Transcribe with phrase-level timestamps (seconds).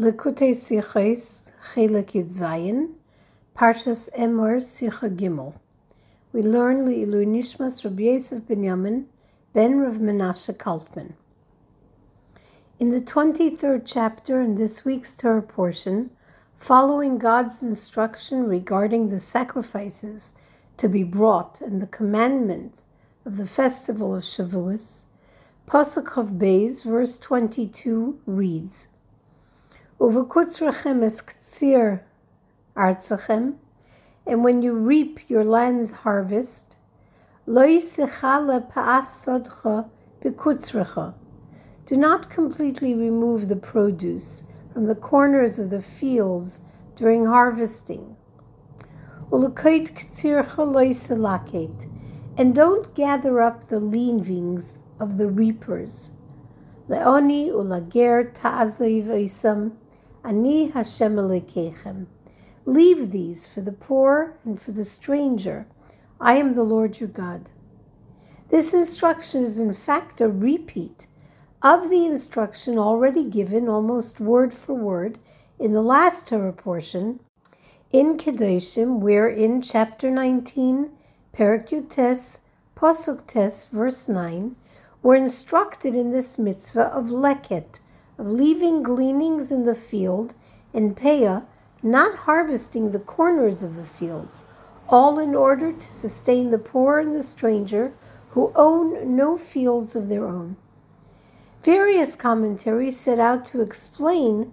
[0.00, 2.94] Lekutei Siches, Chelik Yud Zayin,
[3.54, 5.52] Parshas Emor Sicha Gimel.
[6.32, 9.04] We learn Le'ilu Nishmas Rabbi Yosef Binyamin,
[9.52, 11.12] Ben Rav Menashe Kaltman.
[12.78, 16.08] In the 23rd chapter in this week's Torah portion,
[16.56, 20.32] following God's instruction regarding the sacrifices
[20.78, 22.84] to be brought and the commandment
[23.26, 25.04] of the festival of Shavuos,
[25.68, 28.88] Pasuk of Beis, verse 22 reads,
[30.02, 32.00] Es ktsir
[34.26, 36.76] and when you reap your land's harvest,
[37.44, 39.26] lo yisichala pa'as
[40.22, 41.12] bekutzracha.
[41.84, 46.62] Do not completely remove the produce from the corners of the fields
[46.96, 48.16] during harvesting.
[49.30, 50.80] Ulukait ktsircha lo
[52.38, 56.10] and don't gather up the leavings of the reapers.
[56.88, 59.72] Leoni ulager ta'aziv isam
[60.22, 62.06] Ani Hashem Elikechem.
[62.66, 65.66] Leave these for the poor and for the stranger.
[66.20, 67.48] I am the Lord your God.
[68.50, 71.06] This instruction is in fact a repeat
[71.62, 75.18] of the instruction already given almost word for word
[75.58, 77.20] in the last Torah portion
[77.92, 80.90] in Kedoshim, where in chapter 19,
[81.32, 82.38] Perak Yutes,
[82.76, 84.54] Posuk Tes, verse 9,
[85.02, 87.80] we're instructed in this mitzvah of leket,
[88.20, 90.34] of leaving gleanings in the field,
[90.74, 91.46] and peah,
[91.82, 94.44] not harvesting the corners of the fields,
[94.90, 97.94] all in order to sustain the poor and the stranger
[98.32, 100.54] who own no fields of their own.
[101.64, 104.52] Various commentaries set out to explain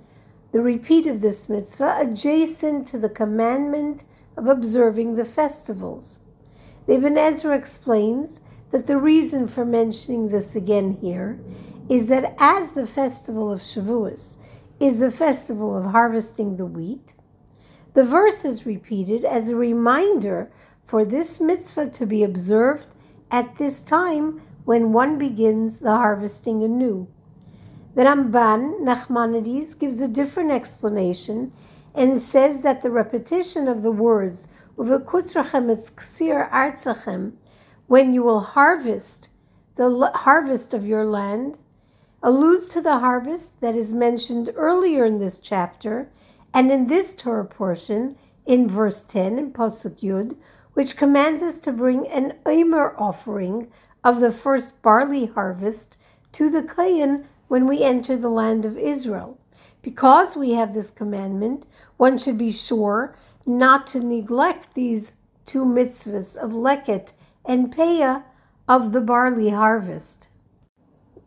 [0.54, 4.06] the repeat of this mitzvah adjacent to the commandment
[4.38, 6.20] of observing the festivals.
[6.88, 8.40] Ibn Ezra explains
[8.72, 11.38] that the reason for mentioning this again here
[11.90, 14.38] is that as the festival of Shavuos
[14.80, 17.14] is the festival of harvesting the wheat,
[17.94, 20.52] the verse is repeated as a reminder
[20.86, 22.88] for this mitzvah to be observed
[23.32, 27.08] at this time when one begins the harvesting anew.
[27.96, 31.52] The Ramban, Nachmanides, gives a different explanation
[31.96, 34.48] and says that the repetition of the words
[37.88, 39.30] when you will harvest
[39.76, 41.58] the harvest of your land
[42.24, 46.10] alludes to the harvest that is mentioned earlier in this chapter
[46.54, 50.36] and in this Torah portion in verse 10 in Pasuk Yud,
[50.74, 53.68] which commands us to bring an Omer offering
[54.04, 55.98] of the first barley harvest
[56.32, 59.38] to the Kohen when we enter the land of Israel.
[59.82, 61.66] Because we have this commandment,
[61.98, 65.14] one should be sure not to neglect these
[65.46, 67.14] two mitzvahs of Leket
[67.46, 68.24] and Peah
[68.68, 70.28] of the barley harvest.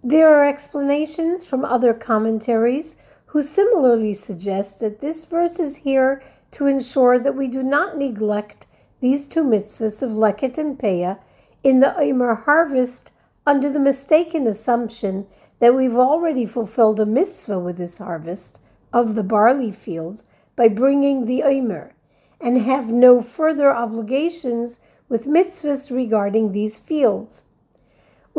[0.03, 2.97] There are explanations from other commentaries
[3.27, 6.23] who similarly suggest that this verse is here
[6.53, 8.67] to ensure that we do not neglect
[9.01, 11.19] these two mitzvahs of Leket and Peah
[11.63, 13.13] in the Omer harvest
[13.47, 15.27] under the mistaken assumption
[15.59, 18.59] that we've already fulfilled a mitzvah with this harvest
[18.95, 20.25] of the barley fields
[20.57, 21.95] by bringing the Omer
[22.41, 24.81] and have no further obligations
[25.11, 27.45] with mitzvahs regarding these fields.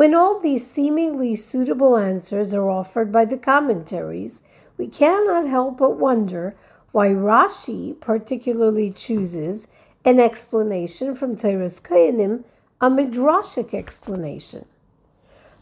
[0.02, 4.42] When all these seemingly suitable answers are offered by the commentaries,
[4.76, 6.56] we cannot help but wonder
[6.92, 9.68] why Rashi particularly chooses
[10.04, 12.46] an explanation from Toras Kohanim,
[12.82, 14.66] a midrashic explanation.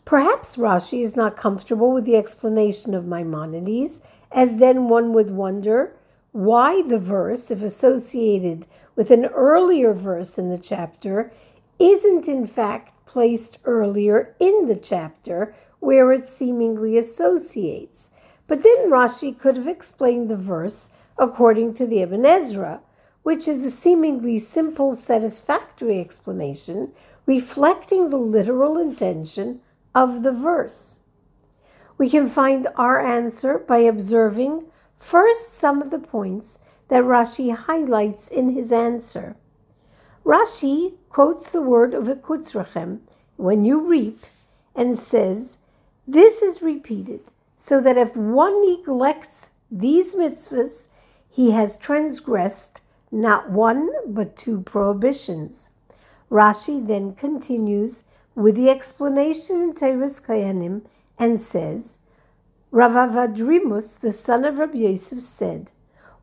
[0.05, 4.01] Perhaps Rashi is not comfortable with the explanation of Maimonides,
[4.31, 5.91] as then one would wonder
[6.31, 11.29] why the verse, if associated with an earlier verse in the chapter,
[11.77, 18.11] isn't in fact placed earlier in the chapter where it seemingly associates.
[18.45, 22.81] But then Rashi could have explained the verse according to the Ibn Ezra,
[23.23, 26.91] which is a seemingly simple, satisfactory explanation
[27.25, 29.61] reflecting the literal intention
[29.95, 30.97] of the verse.
[31.97, 34.65] We can find our answer by observing
[34.97, 39.35] first some of the points that Rashi highlights in his answer.
[40.29, 42.99] Rashi quotes the word of ikutzrachem,
[43.35, 44.27] when you reap,
[44.75, 45.57] and says,
[46.07, 47.21] This is repeated,
[47.57, 50.87] so that if one neglects these mitzvahs,
[51.31, 52.81] he has transgressed
[53.11, 55.71] not one but two prohibitions.
[56.29, 58.03] Rashi then continues
[58.35, 60.83] with the explanation in Toras Kohanim
[61.17, 61.97] and says,
[62.69, 65.71] Rav Avadrimus, the son of Rabbi Yosef, said,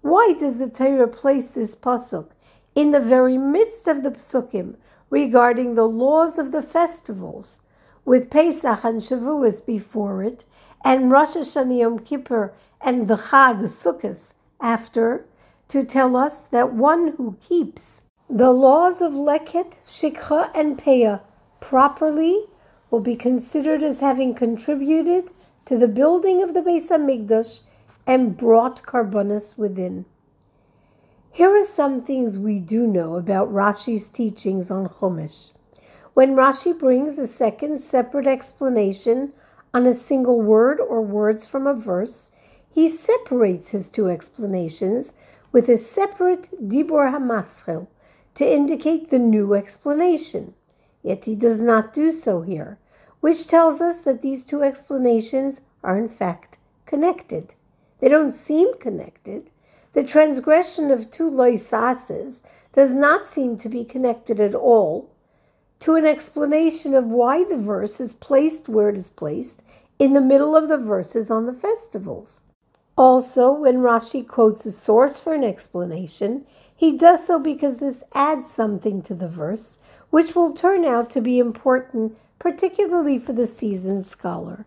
[0.01, 2.29] Why does the Torah place this pasuk
[2.77, 4.77] in the very midst of the psukim
[5.09, 7.61] regarding the laws of the festivals,
[8.05, 10.45] with Pesach and Shavuos before it,
[10.85, 15.25] and Rosh Hashanah Yom Kippur and the Chag Sukkot after
[15.69, 21.23] to tell us that one who keeps the laws of Leket, Shikha, and Peah
[21.61, 22.45] properly
[22.91, 25.31] will be considered as having contributed
[25.65, 27.61] to the building of the Beis Hamikdash
[28.07, 30.05] and brought Karbonis within.
[31.37, 35.53] Here are some things we do know about Rashi's teachings on Chumash.
[36.15, 39.35] When Rashi brings a second separate explanation
[39.75, 42.31] on a single word or words from a verse,
[42.71, 45.13] he separates his two explanations
[45.53, 47.89] with a separate Dibor Hamaschel
[48.37, 50.55] to indicate the new explanation.
[51.03, 52.79] Yet he does not do so here,
[53.21, 56.57] which tells us that these two explanations are in fact
[56.87, 57.55] connected.
[57.99, 59.51] They don't seem connected.
[59.97, 62.43] The transgression of two loisases
[62.75, 65.11] does not seem to be connected at all
[65.81, 69.63] to an explanation of why the verse is placed where it is placed
[69.99, 72.43] in the middle of the verses on the festivals.
[72.99, 76.45] Also, when Rashi quotes a source for an explanation,
[76.77, 79.79] he does so because this adds something to the verse,
[80.11, 84.67] which will turn out to be important, particularly for the seasoned scholar.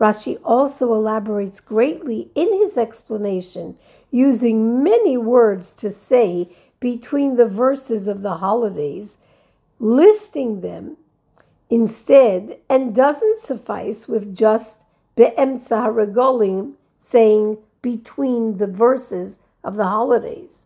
[0.00, 3.76] Rashi also elaborates greatly in his explanation,
[4.10, 6.48] using many words to say
[6.80, 9.18] between the verses of the holidays,
[9.78, 10.96] listing them
[11.70, 14.78] instead, and doesn't suffice with just
[15.16, 20.64] be'emtza regolim, saying between the verses of the holidays.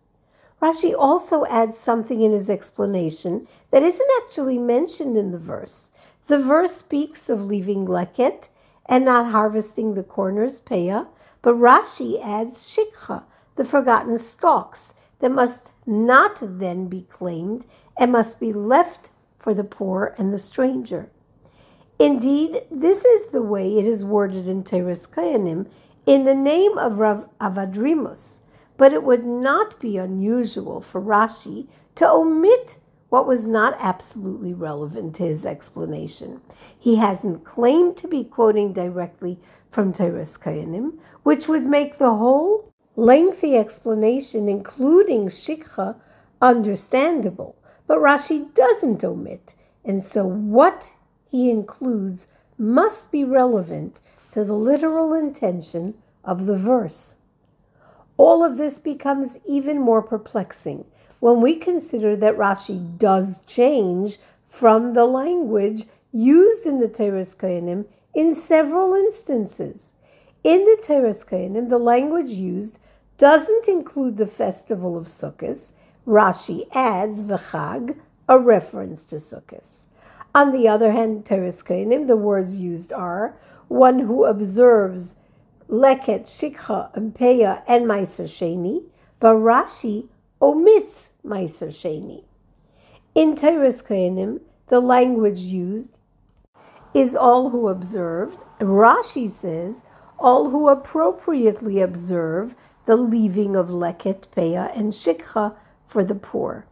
[0.62, 5.91] Rashi also adds something in his explanation that isn't actually mentioned in the verse.
[6.29, 8.49] The verse speaks of leaving leket
[8.87, 11.09] and not harvesting the corners, peah,
[11.43, 13.25] but Rashi adds shikha,
[13.56, 17.64] the forgotten stalks, that must not then be claimed
[17.96, 21.10] and must be left for the poor and the stranger.
[21.99, 25.69] Indeed, this is the way it is worded in Toras Kohanim
[26.06, 28.40] in the name of Rav Avadrimos,
[28.76, 32.76] but it would not be unusual for Rashi to omit
[33.08, 36.40] what was not absolutely relevant to his explanation.
[36.76, 39.38] He hasn't claimed to be quoting directly
[39.70, 45.97] from Toras Kohanim, which would make the whole lengthy explanation, including Shikha,
[46.41, 47.56] understandable.
[47.87, 49.55] But Rashi doesn't omit,
[49.85, 50.93] and so what
[51.31, 52.29] he includes
[52.59, 54.00] must be relevant
[54.33, 55.94] to the literal intention
[56.25, 57.17] of the verse.
[58.17, 60.85] All of this becomes even more perplexing
[61.21, 64.19] when we consider that Rashi does change
[64.49, 69.93] from the language used in the Toras Kohanim in several instances.
[70.45, 72.79] In the Toras Kohanim, the language used
[73.23, 75.75] doesn't include the festival of Sukkot.
[76.05, 77.97] Rashi adds v'chag,
[78.29, 79.85] a reference to Sukkot.
[80.35, 83.37] On the other hand, Toras Kohanim, the words used are
[83.69, 85.15] one who observes
[85.69, 88.87] Leket, Shikha, Peah, and Meiser Sheni,
[89.21, 90.09] but Rashi
[90.41, 92.25] omits Meiser Sheni.
[93.15, 95.97] In Toras Kohanim, the language used
[96.93, 98.37] is all who observed.
[98.59, 99.85] Rashi says
[100.19, 105.55] all who appropriately observe the leaving of Leket, Peah, and Shikha
[105.87, 106.67] for the poor.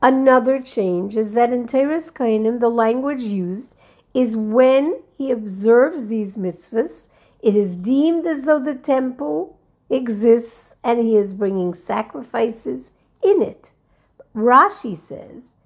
[0.00, 3.74] Another change is that in Toras Kohanim, the language used
[4.14, 7.08] is when he observes these mitzvahs,
[7.40, 9.58] it is deemed as though the temple
[9.90, 13.72] exists and he is bringing sacrifices in it.
[14.34, 15.56] Rashi says,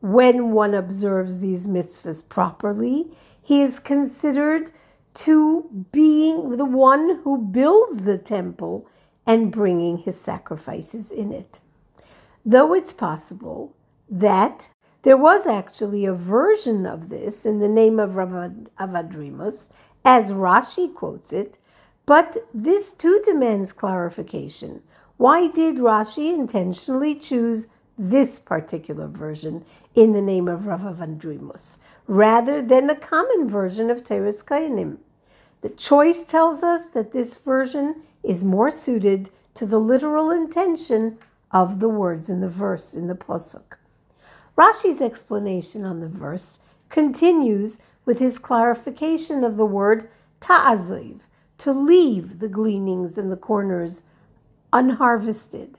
[0.00, 3.06] when one observes these mitzvahs properly,
[3.42, 4.70] he is considered
[5.14, 8.86] to being the one who builds the temple
[9.28, 11.60] and bringing his sacrifices in it.
[12.46, 13.74] Though it's possible
[14.10, 14.68] that
[15.02, 18.30] there was actually a version of this in the name of Rav
[18.80, 19.68] Avadrimos,
[20.02, 21.58] as Rashi quotes it,
[22.06, 24.82] but this too demands clarification.
[25.18, 27.66] Why did Rashi intentionally choose
[27.98, 34.04] this particular version in the name of Rav Avadrimos rather than a common version of
[34.04, 34.96] Toras Kohanim?
[35.60, 41.18] The choice tells us that this version is more suited to the literal intention
[41.50, 43.78] of the words in the verse in the Pasuk.
[44.56, 50.08] Rashi's explanation on the verse continues with his clarification of the word
[50.40, 51.20] ta'aziv,
[51.56, 54.02] to leave the gleanings in the corners
[54.72, 55.74] unharvested.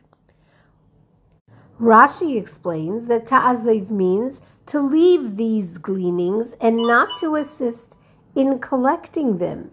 [1.79, 7.95] Rashi explains that ta'aziv means to leave these gleanings and not to assist
[8.35, 9.71] in collecting them.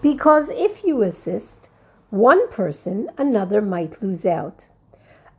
[0.00, 1.68] Because if you assist
[2.12, 4.66] one person, another might lose out.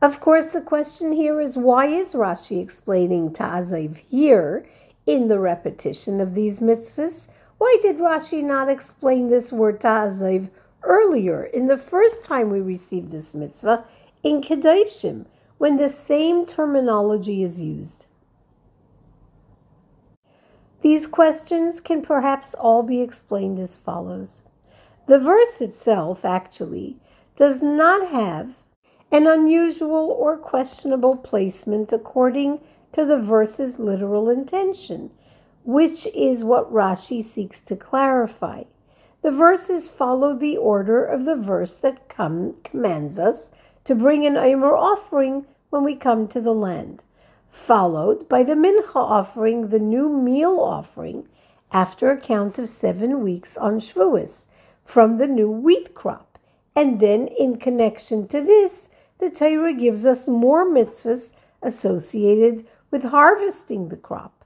[0.02, 4.66] Of course, the question here is why is Rashi explaining Ta'aziv here
[5.06, 7.28] in the repetition of these mitzvahs?
[7.58, 10.50] Why did Rashi not explain this word Ta'aziv
[10.82, 13.84] earlier, in the first time we received this mitzvah,
[14.24, 15.26] in Kedoshim,
[15.58, 18.06] when the same terminology is used.
[20.82, 24.42] These questions can perhaps all be explained as follows.
[25.06, 26.96] The verse itself, actually,
[27.36, 28.54] does not have
[29.10, 32.60] an unusual or questionable placement according
[32.92, 35.10] to the verse's literal intention,
[35.64, 38.64] which is what Rashi seeks to clarify.
[39.22, 43.52] The verses follow the order of the verse that com- commands us
[43.84, 47.02] to bring an Omer offering when we come to the land
[47.54, 51.26] followed by the mincha offering, the new meal offering,
[51.70, 54.48] after a count of seven weeks on Shavuos
[54.84, 56.38] from the new wheat crop.
[56.76, 63.88] And then, in connection to this, the Torah gives us more mitzvahs associated with harvesting
[63.88, 64.44] the crop.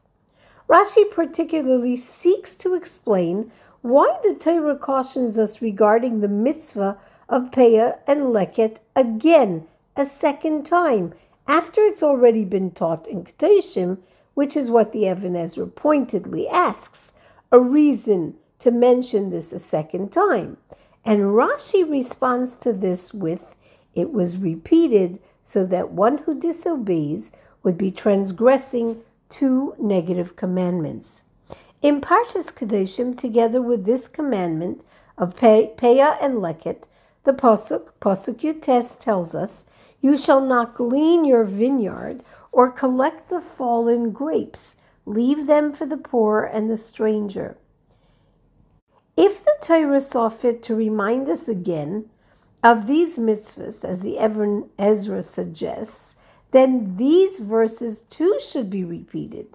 [0.68, 7.98] Rashi particularly seeks to explain why the Torah cautions us regarding the mitzvah of Peah
[8.06, 9.66] and Leket again,
[9.96, 11.14] a second time,
[11.46, 13.98] after it's already been taught in Kedoshim,
[14.34, 17.14] which is what the Ibn Ezra pointedly asks,
[17.50, 20.56] a reason to mention this a second time.
[21.04, 23.54] And Rashi responds to this with,
[23.94, 27.30] it was repeated so that one who disobeys
[27.62, 31.24] would be transgressing two negative commandments.
[31.80, 34.84] In Parshas Kedoshim, together with this commandment
[35.16, 36.84] of Peah and Leket,
[37.24, 39.66] the Pasuk, Pasuk Yutes tells us
[40.00, 42.22] you shall not glean your vineyard
[42.52, 44.76] or collect the fallen grapes.
[45.06, 47.56] Leave them for the poor and the stranger.
[49.20, 52.08] If the Torah saw fit to remind us again
[52.62, 54.16] of these mitzvahs, as the
[54.78, 56.14] Ezra suggests,
[56.52, 59.48] then these verses too should be repeated.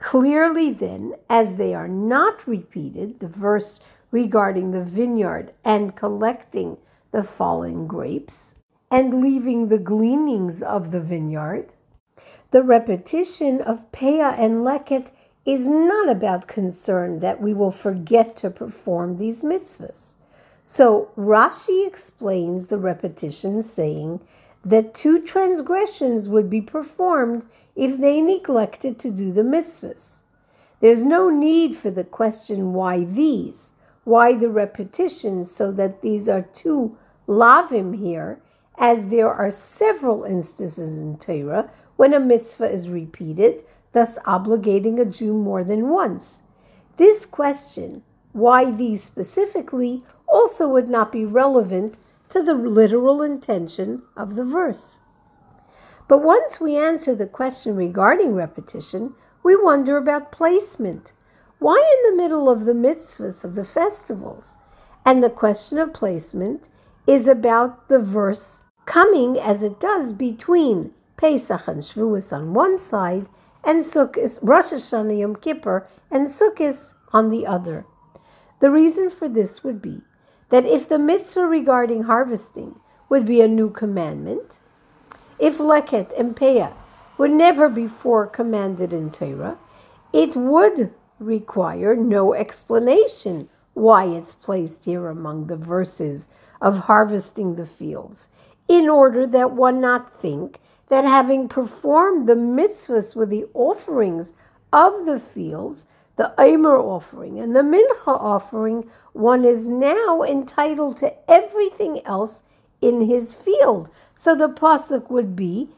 [0.00, 3.78] Clearly, then, as they are not repeated, the verse
[4.10, 6.78] regarding the vineyard and collecting
[7.12, 8.56] the fallen grapes,
[8.90, 11.72] and leaving the gleanings of the vineyard.
[12.50, 15.12] The repetition of Peah and Leket
[15.48, 20.16] is not about concern that we will forget to perform these mitzvahs.
[20.66, 24.20] So Rashi explains the repetition, saying
[24.62, 30.20] that two transgressions would be performed if they neglected to do the mitzvahs.
[30.80, 33.70] There's no need for the question, why these?
[34.04, 38.38] Why the repetition so that these are two lavim here
[38.76, 45.04] as there are several instances in Torah when a mitzvah is repeated, thus obligating a
[45.04, 46.42] Jew more than once.
[46.96, 48.02] This question,
[48.32, 55.00] why these specifically, also would not be relevant to the literal intention of the verse.
[56.06, 61.12] But once we answer the question regarding repetition, we wonder about placement.
[61.58, 64.56] Why in the middle of the mitzvahs of the festivals?
[65.04, 66.68] And the question of placement
[67.06, 73.26] is about the verse coming as it does between Pesach and Shavuos on one side
[73.64, 77.86] and Sukkot, Rosh Hashanah Yom Kippur, and Sukkot on the other.
[78.60, 80.02] The reason for this would be
[80.50, 84.58] that if the mitzvah regarding harvesting would be a new commandment,
[85.38, 86.74] if Leket and Peah
[87.16, 89.58] were never before commanded in Torah,
[90.12, 96.28] it would require no explanation why it's placed here among the verses
[96.60, 98.28] of harvesting the fields
[98.66, 104.34] in order that one not think that having performed the mitzvahs with the offerings
[104.72, 111.14] of the fields, the Omer offering and the Mincha offering, one is now entitled to
[111.30, 112.42] everything else
[112.80, 113.88] in his field.
[114.16, 115.68] So the pasuk would be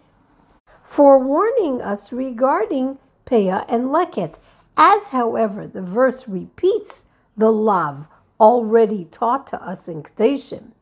[0.83, 4.37] forewarning us regarding Peah and Leket.
[4.77, 7.05] As, however, the verse repeats
[7.37, 8.09] the lav
[8.41, 10.73] already taught to us in Kedoshim.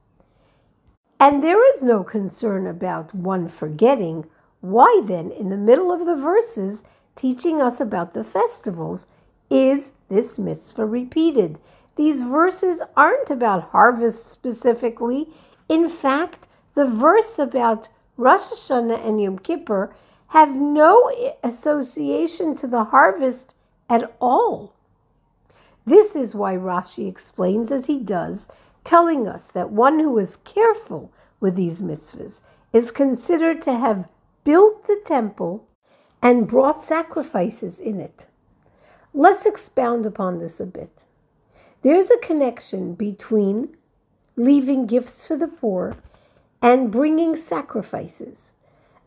[1.20, 4.26] And there is no concern about one forgetting.
[4.60, 6.84] Why then, in the middle of the verses
[7.16, 9.06] teaching us about the festivals,
[9.50, 11.58] is this mitzvah repeated?
[11.96, 15.28] These verses aren't about harvest specifically.
[15.68, 19.94] In fact, the verse about Rosh Hashanah and Yom Kippur
[20.28, 21.10] have no
[21.42, 23.54] association to the harvest
[23.88, 24.74] at all.
[25.84, 28.48] This is why Rashi explains as he does
[28.88, 32.40] telling us that one who is careful with these mitzvahs
[32.72, 34.08] is considered to have
[34.44, 35.68] built the temple
[36.22, 38.24] and brought sacrifices in it.
[39.12, 41.02] Let's expound upon this a bit.
[41.82, 43.76] There's a connection between
[44.36, 45.94] leaving gifts for the poor
[46.62, 48.54] and bringing sacrifices.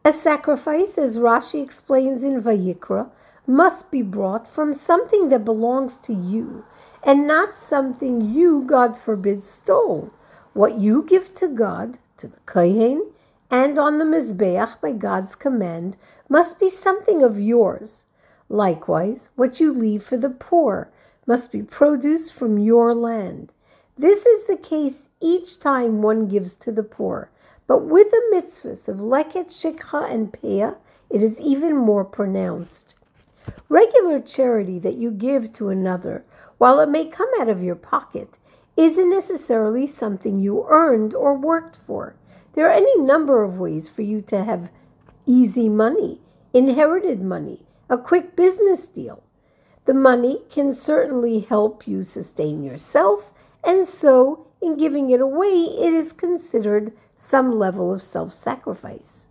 [0.06, 3.10] A sacrifice, as Rashi explains in Vayikra,
[3.48, 6.66] must be brought from something that belongs to you
[7.04, 10.12] and not something you, God forbid, stole.
[10.54, 13.12] What you give to God, to the Kohen,
[13.50, 15.98] and on the Mizbeach by God's command
[16.30, 18.06] must be something of yours.
[18.50, 20.90] Likewise, what you leave for the poor
[21.26, 23.54] must be produce from your land.
[23.98, 27.30] This is the case each time one gives to the poor.
[27.68, 30.76] But with the mitzvahs of leket, shikha, and peah,
[31.10, 32.96] it is even more pronounced.
[33.70, 36.26] Regular charity that you give to another,
[36.62, 38.38] while it may come out of your pocket,
[38.78, 42.16] isn't necessarily something you earned or worked for.
[42.54, 44.70] There are any number of ways for you to have
[45.26, 46.22] easy money,
[46.54, 49.24] inherited money, a quick business deal.
[49.86, 55.94] The money can certainly help you sustain yourself, and so in giving it away, it
[55.94, 59.30] is considered some level of self sacrifice.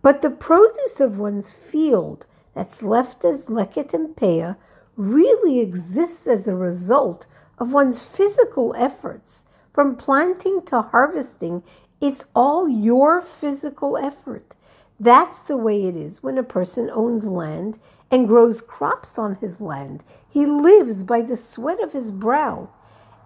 [0.00, 4.56] But the produce of one's field that's left as leket and peah
[4.96, 7.26] really exists as a result
[7.58, 9.44] of one's physical efforts.
[9.72, 11.62] From planting to harvesting,
[12.00, 14.54] it's all your physical effort.
[15.00, 17.78] That's the way it is when a person owns land
[18.10, 20.04] and grows crops on his land.
[20.28, 22.68] He lives by the sweat of his brow.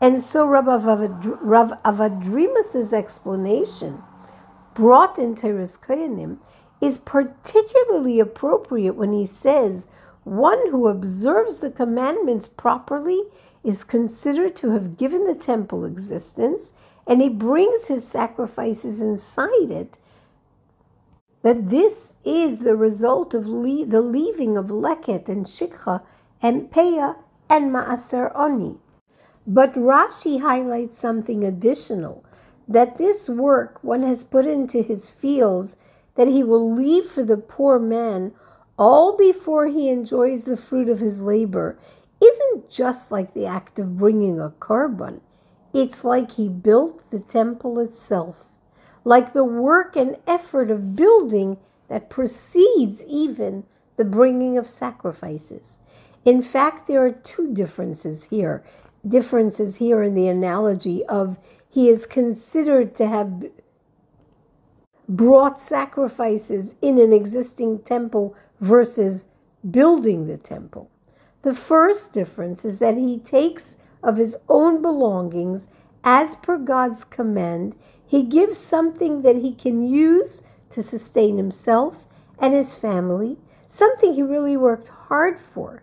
[0.01, 0.63] And so Rav,
[1.85, 4.03] Avadrimus's explanation,
[4.75, 6.39] brought in Toras Kohanim,
[6.81, 9.89] is particularly appropriate when he says,
[10.27, 13.23] one who observes the commandments properly
[13.63, 16.73] is considered to have given the temple existence,
[17.07, 19.99] and he brings his sacrifices inside it.
[21.43, 26.03] That this is the result of le- the leaving of Leket and Shikha
[26.43, 27.15] and Peah
[27.49, 28.79] and Maaser Oni.
[29.47, 32.25] But Rashi highlights something additional
[32.67, 35.77] that this work one has put into his fields
[36.17, 38.33] that he will leave for the poor man
[38.79, 41.79] all before he enjoys the fruit of his labor
[42.23, 45.21] isn't just like the act of bringing a korban.
[45.73, 48.47] It's like he built the temple itself,
[49.05, 51.59] like the work and effort of building
[51.89, 53.65] that precedes even
[53.97, 55.79] the bringing of sacrifices.
[56.25, 58.65] In fact, there are two differences here.
[59.07, 63.45] Differences here in the analogy of he is considered to have
[65.09, 69.25] brought sacrifices in an existing temple versus
[69.69, 70.91] building the temple.
[71.43, 75.69] The first difference is that he takes of his own belongings
[76.03, 77.77] as per God's command.
[78.05, 82.05] He gives something that he can use to sustain himself
[82.39, 83.39] and his family,
[83.69, 85.83] something he really worked hard for.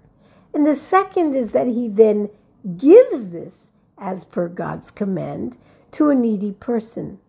[0.54, 2.30] And the second is that he then
[2.78, 5.58] gives this, as per God's command,
[5.94, 7.20] to a needy person.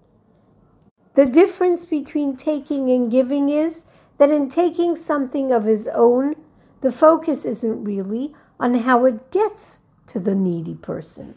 [1.15, 3.85] The difference between taking and giving is
[4.19, 6.35] that in taking something of his own,
[6.81, 11.35] the focus isn't really on how it gets to the needy person.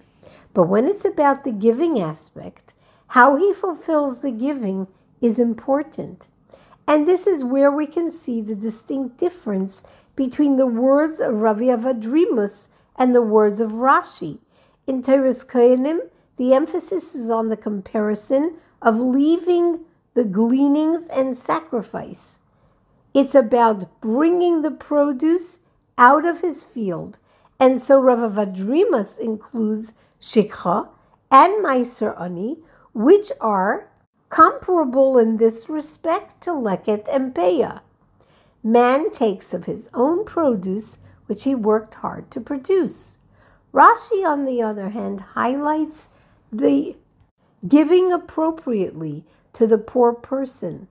[0.53, 2.73] But when it's about the giving aspect,
[3.09, 4.87] how he fulfills the giving
[5.21, 6.27] is important.
[6.87, 9.83] And this is where we can see the distinct difference
[10.15, 14.39] between the words of Rabbi Avadrimus and the words of Rashi.
[14.87, 15.99] In Toras Kohanim,
[16.37, 19.81] the emphasis is on the comparison of leaving
[20.13, 22.39] the gleanings and sacrifice.
[23.13, 25.59] It's about bringing the produce
[25.97, 27.17] out of his field.
[27.59, 30.89] And so Rav Avadrimus includes Shikha
[31.31, 32.57] and Meiser Ani,
[32.93, 33.89] which are
[34.29, 37.81] comparable in this respect to Leket and Peah.
[38.63, 43.17] Man takes of his own produce, which he worked hard to produce.
[43.73, 46.09] Rashi, on the other hand, highlights
[46.51, 46.95] the
[47.65, 50.87] giving appropriately to the poor person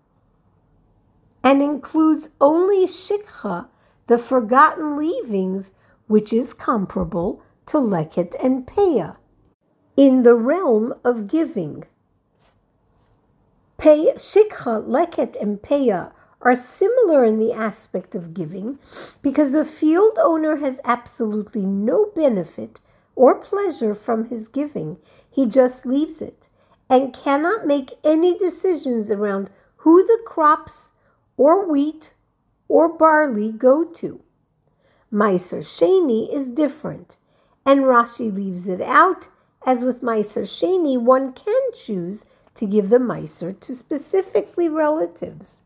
[1.42, 3.68] and includes only shikha,
[4.09, 5.72] the forgotten leavings,
[6.09, 9.16] which is comparable to leket and peah.
[9.96, 11.85] In the realm of giving,
[13.79, 18.79] pay, shikha, leket, and peah are similar in the aspect of giving
[19.22, 22.81] because the field owner has absolutely no benefit
[23.14, 24.98] or pleasure from his giving.
[25.31, 26.48] He just leaves it
[26.88, 30.92] and cannot make any decisions around who the crops
[31.37, 32.14] or wheat
[32.68, 34.20] or barley go to.
[35.12, 37.16] Meiser Sheni is different,
[37.64, 39.29] and Rashi leaves it out,
[39.64, 45.62] as with Meiser Sheni, one can choose to give the Meiser to specifically relatives.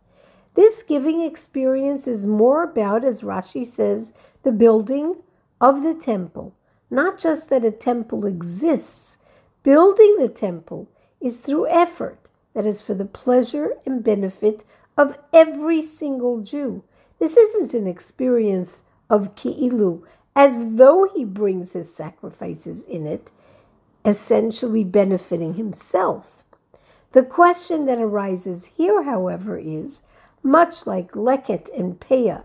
[0.55, 5.17] This giving experience is more about, as Rashi says, the building
[5.61, 6.55] of the temple.
[6.91, 9.19] Not just that a temple exists,
[9.63, 10.89] building the temple
[11.21, 12.19] is through effort
[12.55, 14.65] that is for the pleasure and benefit
[14.97, 16.83] of every single Jew.
[17.19, 20.03] This isn't an experience of ki'ilu,
[20.35, 23.31] as though he brings his sacrifices in it.
[24.05, 26.43] essentially benefiting himself.
[27.13, 30.03] The question that arises here, however, is
[30.43, 32.45] much like Leket and Peah,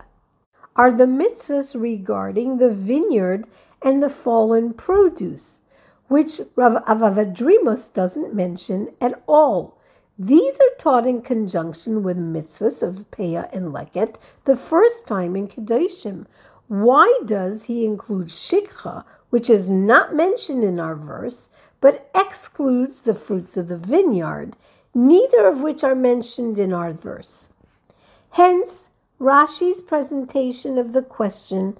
[0.74, 3.46] are the mitzvahs regarding the vineyard
[3.80, 5.60] and the fallen produce,
[6.08, 9.76] which Rav Avadrimos doesn't mention at all.
[10.18, 15.48] These are taught in conjunction with mitzvahs of Peah and Leket the first time in
[15.48, 16.26] Kedoshim.
[16.68, 23.14] Why does he include Shikha, which is not mentioned in our verse, but excludes the
[23.14, 24.56] fruits of the vineyard,
[24.94, 27.50] neither of which are mentioned in our verse?
[28.30, 28.90] Hence,
[29.20, 31.78] Rashi's presentation of the question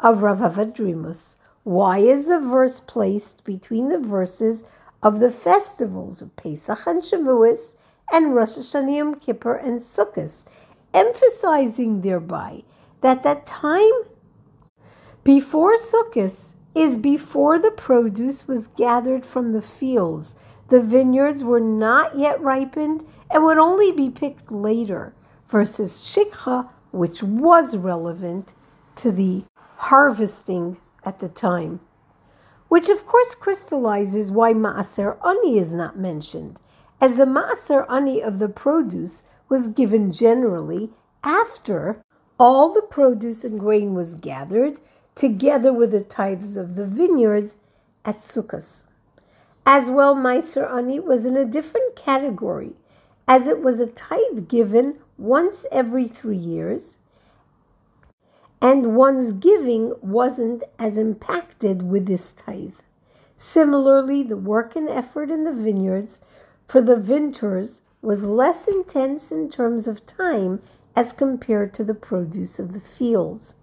[0.00, 1.36] of Rav Avadrimus.
[1.64, 4.64] Why is the verse placed between the verses
[5.02, 7.74] of the festivals of Pesach and Shavuos
[8.12, 10.44] and Rosh Hashanah, Yom Kippur, and Sukkot,
[10.92, 12.64] emphasizing thereby
[13.00, 13.92] that that time
[15.24, 20.34] before Sukkot is before the produce was gathered from the fields.
[20.68, 25.14] The vineyards were not yet ripened and would only be picked later,
[25.48, 28.52] versus Shikha, which was relevant
[28.96, 29.44] to the
[29.76, 31.80] harvesting at the time.
[32.68, 36.58] Which, of course, crystallizes why Maaser Ani is not mentioned,
[37.00, 40.90] as the Maaser Ani of the produce was given generally
[41.22, 42.02] after
[42.38, 44.80] all the produce and grain was gathered,
[45.14, 47.58] together with the tithes of the vineyards
[48.04, 48.84] at Sukkot.
[49.66, 52.72] As well, Maaser Ani was in a different category,
[53.28, 56.96] as it was a tithe given once every three years,
[58.64, 62.72] and one's giving wasn't as impacted with this tithe.
[63.36, 66.22] Similarly, the work and effort in the vineyards
[66.66, 70.62] for the vintners was less intense in terms of time
[70.96, 73.54] as compared to the produce of the fields.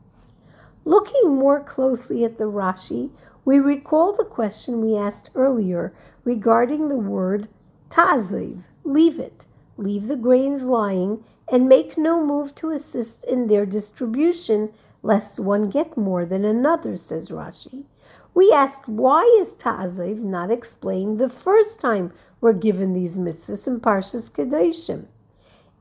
[0.86, 3.10] Looking more closely at the Rashi,
[3.44, 7.48] we recall the question we asked earlier regarding the word
[7.90, 13.66] taziv, leave it, leave the grains lying, and make no move to assist in their
[13.66, 14.72] distribution
[15.04, 17.86] lest one get more than another, says Rashi.
[18.34, 23.82] We ask, why is Ta'aziv not explained the first time we're given these mitzvahs in
[23.82, 25.08] Parshas Kedoshim?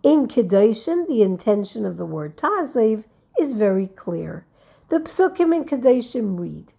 [0.02, 3.04] In Kedoshim, the intention of the word Ta'aziv
[3.38, 4.46] is very clear.
[4.88, 6.72] The psukim in Kedoshim read,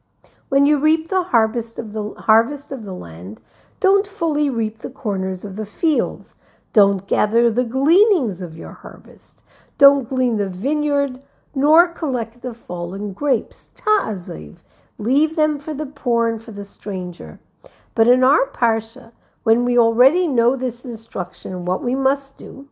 [0.49, 3.39] When you reap the harvest of the harvest of the land,
[3.79, 6.35] don't fully reap the corners of the fields.
[6.73, 9.43] Don't gather the gleanings of your harvest.
[9.77, 11.21] Don't glean the vineyard
[11.53, 13.69] nor collect the fallen grapes.
[13.75, 14.57] Ta'aziv,
[14.97, 17.39] leave them for the poor and for the stranger.
[17.95, 19.11] But in our parsha,
[19.43, 22.67] when we already know this instruction, and what we must do,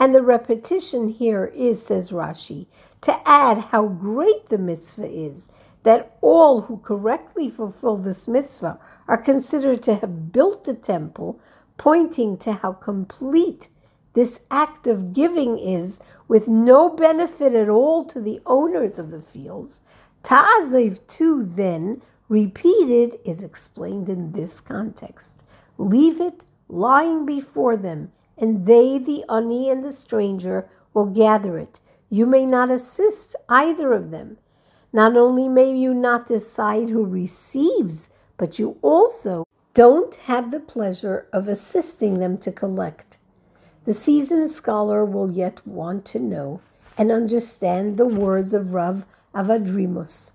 [0.00, 2.66] and the repetition here is, says Rashi,
[3.02, 5.48] to add how great the mitzvah is,
[5.82, 11.40] that all who correctly fulfill this mitzvah are considered to have built the temple,
[11.76, 13.68] pointing to how complete
[14.14, 19.22] this act of giving is with no benefit at all to the owners of the
[19.22, 19.80] fields,
[20.22, 25.42] Ta'aziv too then repeated is explained in this context.
[25.78, 31.80] Leave it lying before them, and they, the ani and the stranger, will gather it.
[32.10, 34.38] You may not assist either of them.
[34.92, 41.26] Not only may you not decide who receives, but you also don't have the pleasure
[41.32, 43.18] of assisting them to collect.
[43.88, 46.60] The seasoned scholar will yet want to know
[46.98, 50.32] and understand the words of Rav Avadrimus.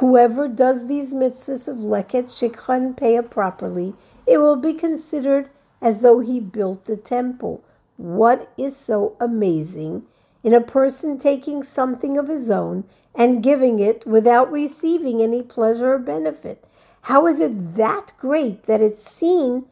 [0.00, 3.94] Whoever does these mitzvahs of Leket, Shikha, and Peah properly,
[4.26, 7.62] it will be considered as though he built the temple.
[7.96, 10.02] What is so amazing
[10.42, 12.82] in a person taking something of his own
[13.14, 16.64] and giving it without receiving any pleasure or benefit?
[17.02, 19.66] How is it that great that it's seen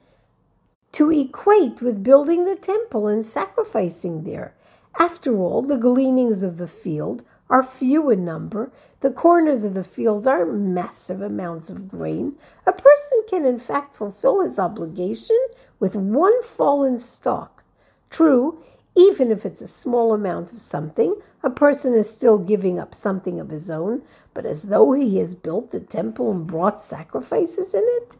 [0.96, 4.54] to equate with building the temple and sacrificing there.
[4.98, 8.72] After all, the gleanings of the field are few in number.
[9.00, 12.36] The corners of the fields are massive amounts of grain.
[12.66, 15.38] A person can, in fact, fulfill his obligation
[15.78, 17.62] with one fallen stalk.
[18.08, 22.94] True, even if it's a small amount of something, a person is still giving up
[22.94, 24.00] something of his own,
[24.32, 28.16] but as though he has built the temple and brought sacrifices in it?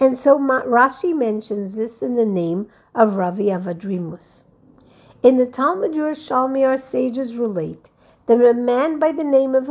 [0.00, 4.44] And so Rashi mentions this in the name of Ravi Avadrimus.
[5.22, 7.90] In the Talmud Yerushalmi, our sages relate
[8.26, 9.70] that a man by the name of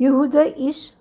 [0.00, 0.92] Yehuda Ish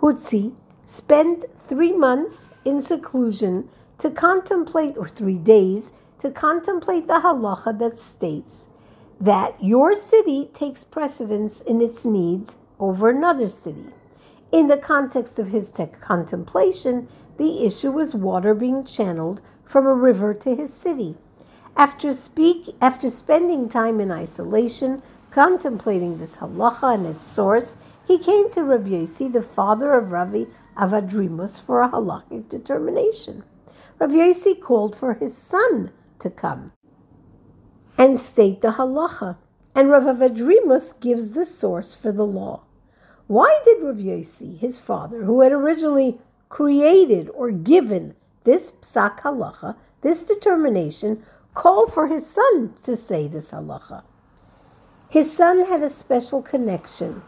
[0.00, 0.54] Hutzi
[0.86, 7.98] spent three months in seclusion to contemplate, or three days, to contemplate the halacha that
[7.98, 8.68] states
[9.20, 13.86] that your city takes precedence in its needs over another city.
[14.50, 17.08] In the context of his contemplation,
[17.40, 21.16] the issue was water being channeled from a river to his city.
[21.74, 27.76] After, speak, after spending time in isolation, contemplating this halacha and its source,
[28.06, 33.42] he came to Rabbi Yossi, the father of Ravi Avadrimus, for a halachic determination.
[33.98, 36.72] Rabbi Yossi called for his son to come
[37.96, 39.38] and state the halacha,
[39.74, 42.64] and Rav Avadrimus gives the source for the law.
[43.28, 46.18] Why did Rav Yossi, his father, who had originally
[46.50, 51.22] created or given this psak halacha, this determination,
[51.54, 54.02] call for his son to say this halacha?
[55.08, 57.22] His son had a special connection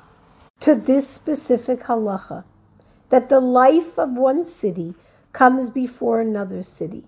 [0.61, 2.45] to this specific halacha
[3.09, 4.95] that the life of one city
[5.33, 7.05] comes before another city,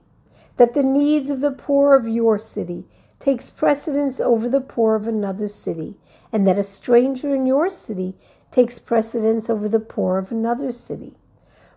[0.57, 2.85] that the needs of the poor of your city
[3.21, 5.95] takes precedence over the poor of another city,
[6.33, 8.15] and that a stranger in your city
[8.51, 11.15] takes precedence over the poor of another city.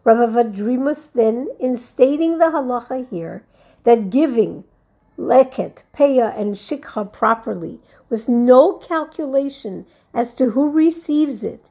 [0.08, 3.44] Rav Avadrimus then, in stating the halacha here,
[3.84, 4.64] that giving
[5.20, 11.66] leket, peah, and shikha properly, with no calculation as to who receives it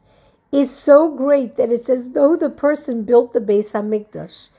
[0.52, 4.50] is so great that it's as though the person built the Beis Hamikdash.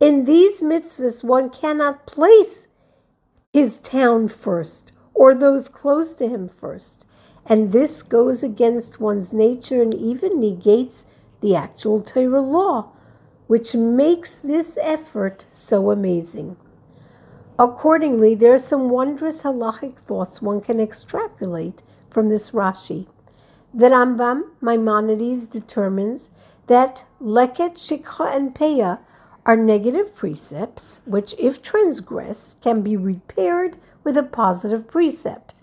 [0.00, 2.68] In these mitzvahs, one cannot place
[3.52, 7.04] his town first or those close to him first,
[7.44, 11.04] and this goes against one's nature and even negates
[11.42, 12.92] the actual Torah law,
[13.46, 16.56] which makes this effort so amazing.
[17.58, 23.06] Accordingly, there are some wondrous halachic thoughts one can extrapolate from this Rashi.
[23.72, 26.30] The Rambam, Maimonides, determines
[26.66, 28.98] that leket, shikha, and peah
[29.46, 35.54] are negative precepts, which, if transgressed, can be repaired with a positive precept.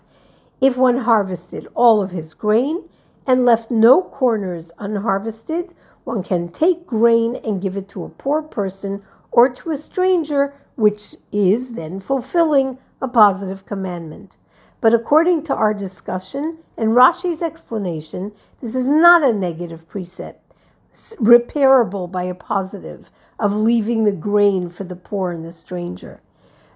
[0.60, 2.88] If one harvested all of his grain
[3.26, 8.42] and left no corners unharvested, one can take grain and give it to a poor
[8.42, 14.36] person or to a stranger which is then fulfilling a positive commandment.
[14.80, 20.52] But according to our discussion and Rashi's explanation, this is not a negative precept,
[20.92, 26.20] repairable by a positive of leaving the grain for the poor and the stranger.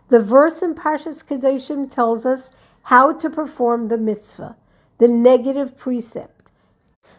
[0.09, 2.51] The verse in Parshas Kedoshim tells us
[2.85, 4.57] how to perform the mitzvah,
[4.97, 6.38] the negative precept,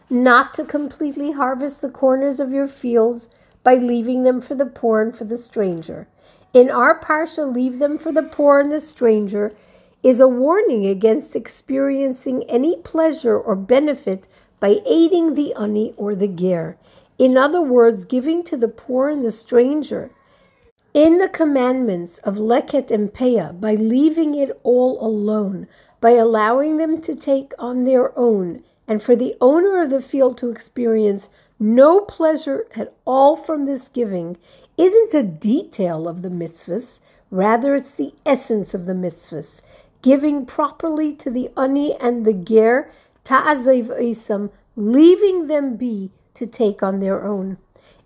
[0.09, 3.29] not to completely harvest the corners of your fields
[3.63, 6.07] by leaving them for the poor and for the stranger.
[6.53, 9.53] In our parsha, leave them for the poor and the stranger,
[10.01, 14.27] is a warning against experiencing any pleasure or benefit
[14.59, 16.77] by aiding the ani or the ger.
[17.17, 20.09] In other words, giving to the poor and the stranger.
[20.93, 25.67] In the commandments of leket and peah, by leaving it all alone,
[26.01, 30.35] by allowing them to take on their own, and for the owner of the field
[30.39, 34.35] to experience no pleasure at all from this giving,
[34.77, 36.99] isn't a detail of the mitzvahs,
[37.29, 39.61] rather, it's the essence of the mitzvahs.
[40.01, 42.89] Giving properly to the ani and the ger,
[43.25, 47.57] ta'azev isam, leaving them be to take on their own.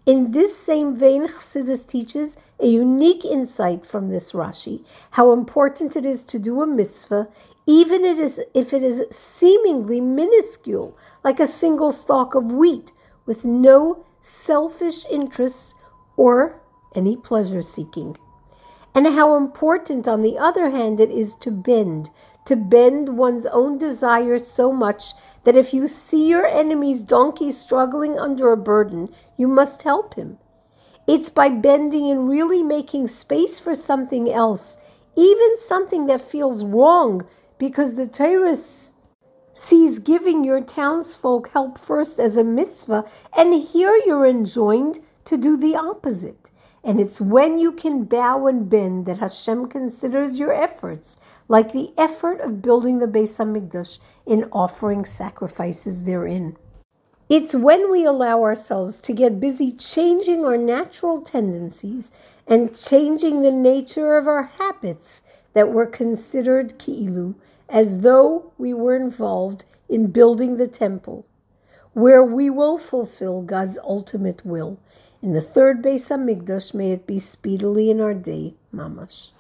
[0.06, 6.06] In this same vein, Chassidus teaches a unique insight from this Rashi how important it
[6.06, 7.30] is to do a mitzvah,
[7.66, 12.92] even it is, if it is seemingly minuscule, like a single stalk of wheat,
[13.26, 15.74] with no selfish interests
[16.18, 16.62] or
[16.96, 18.18] any pleasure seeking.
[18.96, 22.10] And how important, on the other hand, it is to bend,
[22.46, 25.14] to bend one's own desires so much
[25.46, 30.38] that if you see your enemy's donkey struggling under a burden, you must help him.
[31.08, 34.78] It's by bending and really making space for something else,
[35.16, 37.26] even something that feels wrong,
[37.58, 38.56] because the Torah
[39.54, 43.06] sees giving your townsfolk help first as a mitzvah,
[43.38, 46.50] and here you're enjoined to do the opposite.
[46.84, 51.16] And it's when you can bow and bend that Hashem considers your efforts,
[51.48, 56.58] like the effort of building the Beis Hamikdash in offering sacrifices therein.
[57.30, 62.12] It's when we allow ourselves to get busy changing our natural tendencies
[62.46, 65.22] and changing the nature of our habits
[65.54, 67.36] that we're considered ki'ilu,
[67.70, 71.26] as though we were involved in building the temple,
[71.94, 74.78] where we will fulfill God's ultimate will
[75.24, 79.32] in the third Beis Hamikdash, may it be speedily in our day, Mamash.